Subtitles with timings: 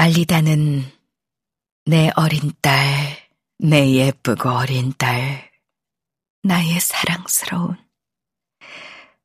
[0.00, 0.84] 알리다는
[1.86, 3.18] 내 어린 딸,
[3.58, 5.50] 내 예쁘고 어린 딸,
[6.44, 7.76] 나의 사랑스러운,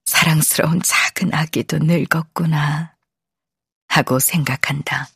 [0.05, 2.97] 사랑스러운 작은 아기도 늙었구나
[3.87, 5.09] 하고 생각한다.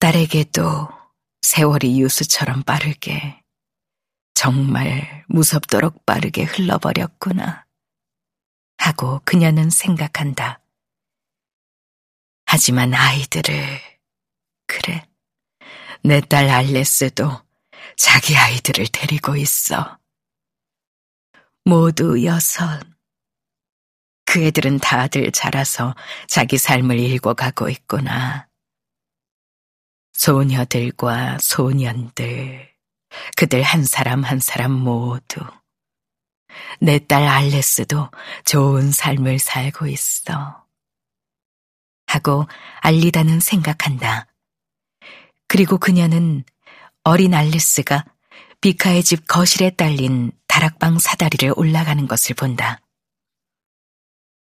[0.00, 0.88] 딸에게도
[1.42, 3.44] 세월이 유수처럼 빠르게,
[4.34, 7.64] 정말 무섭도록 빠르게 흘러버렸구나
[8.78, 10.60] 하고 그녀는 생각한다.
[12.52, 13.80] 하지만 아이들을,
[14.66, 15.06] 그래.
[16.02, 17.42] 내 딸 알레스도
[17.96, 20.00] 자기 아이들을 데리고 있어.
[21.64, 22.82] 모두 여섯.
[24.24, 25.94] 그 애들은 다들 자라서
[26.26, 28.48] 자기 삶을 읽어가고 있구나.
[30.14, 32.74] 소녀들과 소년들,
[33.36, 35.40] 그들 한 사람 한 사람 모두.
[36.80, 38.10] 내 딸 알레스도
[38.44, 40.59] 좋은 삶을 살고 있어.
[42.14, 42.46] 하고
[42.80, 44.26] 알리다는 생각한다.
[45.46, 46.44] 그리고 그녀는
[47.04, 48.04] 어린 알리스가
[48.60, 52.80] 비카의 집 거실에 딸린 다락방 사다리를 올라가는 것을 본다.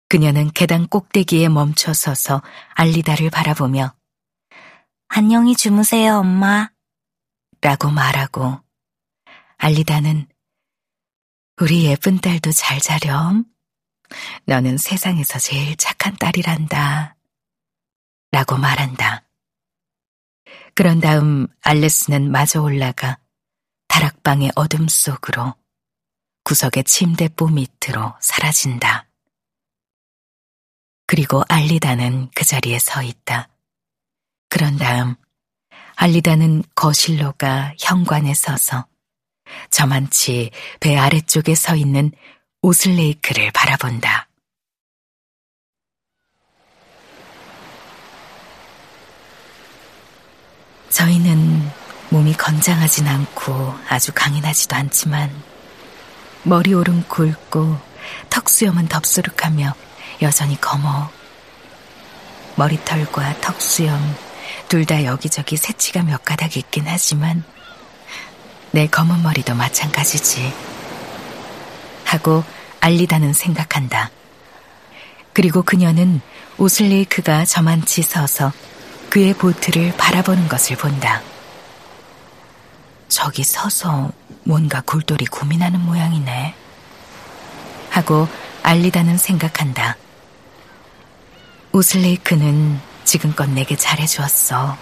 [0.09, 2.43] 그녀는 계단 꼭대기에 멈춰 서서
[2.75, 3.95] 알리다를 바라보며
[5.09, 6.71] 안녕히 주무세요, 엄마.
[7.61, 8.61] 라고 말하고
[9.59, 10.27] 알리다는
[11.61, 13.45] 우리 예쁜 딸도 잘 자렴.
[14.47, 17.17] 너는 세상에서 제일 착한 딸이란다.
[18.33, 19.25] 라고 말한다.
[20.75, 23.19] 그런 다음 알레스는 마저 올라가
[23.89, 25.55] 다락방의 어둠 속으로
[26.45, 29.07] 구석의 침대보 밑으로 사라진다.
[31.07, 33.49] 그리고 알리다는 그 자리에 서 있다.
[34.49, 35.17] 그런 다음
[35.97, 38.87] 알리다는 거실로 가 현관에 서서
[39.71, 42.13] 저만치 배 아래쪽에 서 있는
[42.63, 44.30] 오슬레이크를 바라본다.
[50.91, 51.71] 저희는
[52.11, 55.31] 몸이 건장하진 않고 아주 강인하지도 않지만
[56.43, 57.79] 머리 오름 굵고
[58.29, 59.75] 턱 수염은 덥수룩하며
[60.23, 61.11] 여전히 검어.
[62.57, 63.99] 머리털과 턱 수염
[64.69, 67.45] 둘 다 여기저기 새치가 몇 가닥 있긴 하지만
[68.73, 70.53] 내 검은 머리도 마찬가지지.
[72.05, 72.45] 하고
[72.81, 74.11] 알리다는 생각한다.
[75.33, 76.21] 그리고 그녀는
[76.59, 78.53] 오슬레이크가 저만치 서서
[79.11, 81.21] 그의 보트를 바라보는 것을 본다.
[83.09, 84.13] 저기 서서
[84.45, 86.55] 뭔가 굴돌이 고민하는 모양이네.
[87.91, 88.29] 하고
[88.63, 89.97] 알리다는 생각한다.
[91.73, 94.79] 오슬레이크는 지금껏 내게 잘해주었어.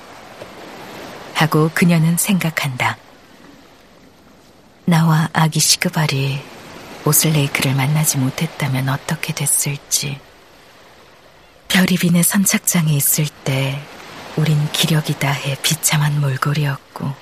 [1.32, 2.98] 하고 그녀는 생각한다.
[4.84, 6.42] 나와 아기 시그발이
[7.06, 10.20] 오슬레이크를 만나지 못했다면 어떻게 됐을지.
[11.68, 13.80] 별이 빈의 선착장에 있을 때
[14.36, 17.14] 우린 기력이 다해 비참한 몰골이었고,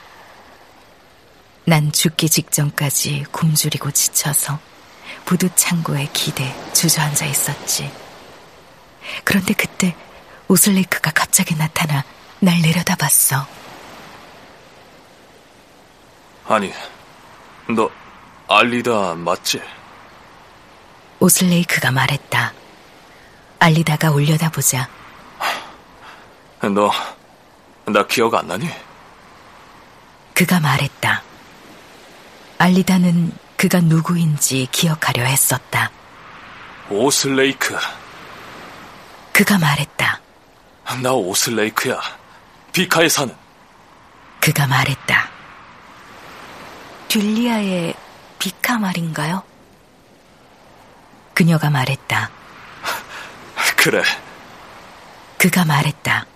[1.65, 4.59] 난 죽기 직전까지 굶주리고 지쳐서
[5.25, 7.91] 부두 창고에 기대 주저앉아 있었지.
[9.25, 9.97] 그런데 그때
[10.49, 12.05] 오슬레이크가 갑자기 나타나
[12.39, 13.47] 날 내려다봤어.
[16.49, 16.73] 아니,
[17.69, 17.91] 너
[18.47, 19.61] 알리다 맞지?
[21.19, 22.53] 오슬레이크가 말했다.
[23.59, 24.89] 알리다가 올려다보자
[26.63, 26.91] 너,
[27.85, 28.69] 나 기억 안 나니?
[30.35, 31.23] 그가 말했다.
[32.59, 35.91] 알리다는 그가 누구인지 기억하려 했었다.
[36.91, 37.77] 오슬레이크.
[39.33, 40.21] 그가 말했다.
[41.03, 42.01] 나 오슬레이크야.
[42.73, 43.35] 비카에 사는.
[44.41, 45.31] 그가 말했다.
[47.09, 47.95] 듈리아의
[48.39, 49.43] 비카 말인가요?
[51.35, 52.31] 그녀가 말했다.
[53.77, 54.03] 그래.
[55.39, 56.27] 그가 말했다.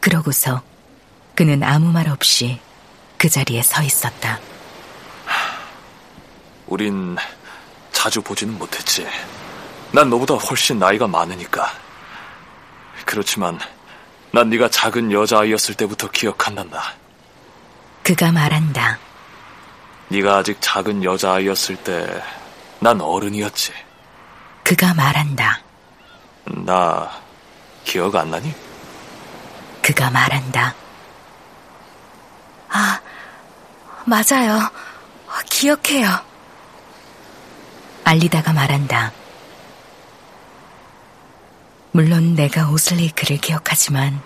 [0.00, 0.62] 그러고서
[1.34, 2.60] 그는 아무 말 없이
[3.18, 4.38] 그 자리에 서 있었다.
[6.66, 7.16] 우린
[7.92, 9.06] 자주 보지는 못했지.
[9.92, 11.70] 난 너보다 훨씬 나이가 많으니까.
[13.04, 13.58] 그렇지만
[14.32, 16.94] 난 네가 작은 여자아이였을 때부터 기억한단다.
[18.02, 18.98] 그가 말한다.
[20.08, 22.22] 네가 아직 작은 여자아이였을 때
[22.82, 23.72] 난 어른이었지.
[24.64, 25.60] 그가 말한다.
[26.46, 27.10] 나
[27.84, 28.52] 기억 안 나니?
[29.82, 30.74] 그가 말한다.
[32.68, 33.00] 아,
[34.04, 34.70] 맞아요.
[35.50, 36.08] 기억해요.
[38.04, 39.12] 알리다가 말한다.
[41.92, 44.20] 물론 내가 오슬레이크를 기억하지만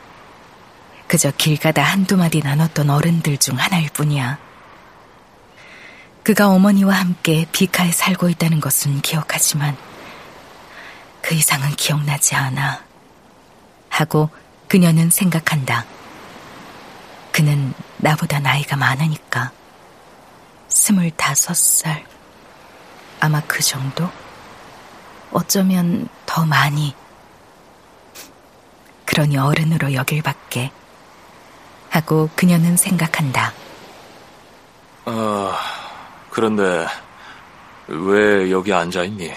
[1.06, 4.38] 그저 길 가다 한두 마디 나눴던 어른들 중 하나일 뿐이야.
[6.22, 9.76] 그가 어머니와 함께 비카에 살고 있다는 것은 기억하지만
[11.20, 12.82] 그 이상은 기억나지 않아.
[13.88, 14.30] 하고
[14.68, 15.84] 그녀는 생각한다.
[17.32, 19.50] 그는 나보다 나이가 많으니까.
[20.68, 22.04] 스물다섯 살.
[23.20, 24.08] 아마 그 정도?
[25.32, 26.94] 어쩌면 더 많이.
[29.04, 30.70] 그러니 어른으로 여길 밖에.
[31.90, 33.52] 하고 그녀는 생각한다.
[35.04, 35.58] 아,
[36.30, 36.86] 그런데
[37.86, 39.32] 왜 여기 앉아있니?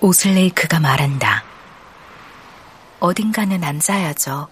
[0.00, 1.44] 오슬레이크가 말한다.
[3.00, 4.48] 어딘가는 앉아야죠.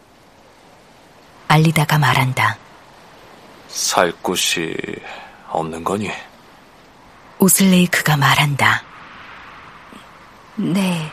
[1.48, 2.56] 알리다가 말한다.
[3.68, 4.76] 살 곳이
[5.48, 6.10] 없는 거니?
[7.38, 8.82] 오슬레이크가 말한다.
[10.56, 11.10] 네.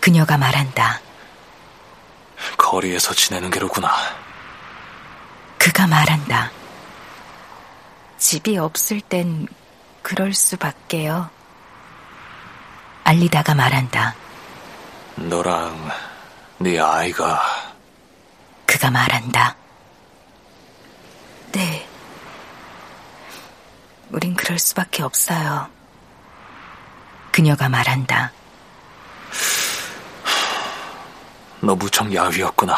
[0.00, 1.00] 그녀가 말한다.
[2.56, 3.90] 거리에서 지내는 게로구나.
[5.58, 6.50] 그가 말한다.
[8.18, 9.46] 집이 없을 땐
[10.02, 11.28] 그럴 수밖에요.
[13.04, 14.14] 알리다가 말한다.
[15.28, 15.90] 너랑
[16.58, 17.42] 네 아이가
[18.66, 19.54] 그가 말한다.
[21.52, 21.86] 네.
[24.10, 25.68] 우린 그럴 수밖에 없어요.
[27.32, 28.32] 그녀가 말한다.
[31.60, 32.74] 너 무척 야위었구나.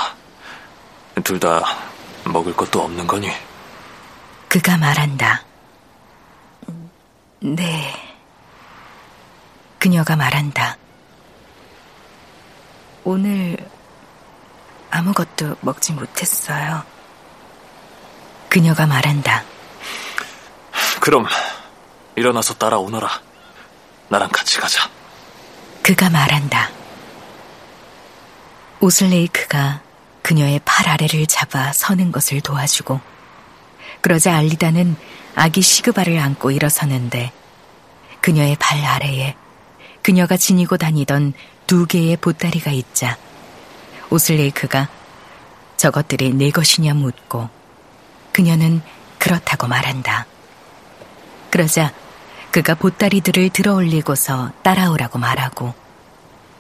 [1.25, 1.63] 둘 다
[2.25, 3.31] 먹을 것도 없는 거니?
[4.49, 5.45] 그가 말한다.
[7.41, 7.95] 네.
[9.79, 10.77] 그녀가 말한다.
[13.05, 13.57] 오늘
[14.91, 16.85] 아무것도 먹지 못했어요.
[18.49, 19.45] 그녀가 말한다.
[21.01, 21.27] 그럼
[22.15, 23.09] 일어나서 따라오너라.
[24.09, 24.89] 나랑 같이 가자.
[25.83, 26.71] 그가 말한다.
[28.81, 29.81] 오슬레이크가
[30.23, 33.01] 그녀의 팔 아래를 잡아 서는 것을 도와주고
[34.01, 34.97] 그러자 알리다는
[35.35, 37.33] 아기 시그바를 안고 일어서는데
[38.21, 39.37] 그녀의 발 아래에
[40.03, 41.33] 그녀가 지니고 다니던
[41.67, 43.17] 두 개의 보따리가 있자
[44.11, 44.89] 오슬레이크가
[45.77, 47.49] 저것들이 내 것이냐 묻고
[48.33, 48.83] 그녀는
[49.19, 50.27] 그렇다고 말한다.
[51.51, 51.93] 그러자
[52.51, 55.75] 그가 보따리들을 들어 올리고서 따라오라고 말하고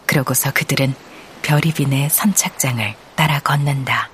[0.06, 0.94] 그러고서 그들은
[1.42, 4.11] 별이빈의 선착장을 따라 걷는다.